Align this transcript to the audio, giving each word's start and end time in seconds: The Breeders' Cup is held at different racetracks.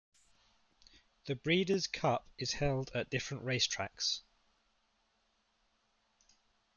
The 1.25 1.35
Breeders' 1.35 1.85
Cup 1.85 2.25
is 2.39 2.53
held 2.53 2.89
at 2.95 3.11
different 3.11 3.45
racetracks. 3.45 4.21